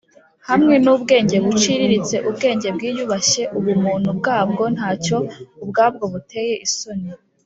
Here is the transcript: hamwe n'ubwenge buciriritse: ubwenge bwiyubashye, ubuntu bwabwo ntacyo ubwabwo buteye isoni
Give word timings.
hamwe 0.49 0.75
n'ubwenge 0.83 1.35
buciriritse: 1.45 2.15
ubwenge 2.29 2.67
bwiyubashye, 2.75 3.43
ubuntu 3.57 4.09
bwabwo 4.19 4.63
ntacyo 4.75 5.17
ubwabwo 5.63 6.03
buteye 6.13 6.55
isoni 6.67 7.09